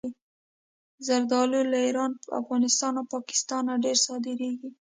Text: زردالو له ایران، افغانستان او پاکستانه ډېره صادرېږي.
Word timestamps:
زردالو 1.05 1.59
له 1.71 1.77
ایران، 1.85 2.11
افغانستان 2.41 2.93
او 2.99 3.05
پاکستانه 3.13 3.71
ډېره 3.83 4.01
صادرېږي. 4.05 4.69